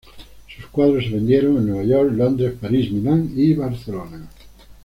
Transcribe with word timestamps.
Sus 0.55 0.65
cuadros 0.71 1.03
se 1.03 1.11
vendieron 1.11 1.57
en 1.57 1.67
Nueva 1.67 1.83
York, 1.83 2.11
Londres, 2.15 2.55
París, 2.59 2.91
Milán 2.91 3.31
y 3.35 3.53
Barcelona. 3.53 4.27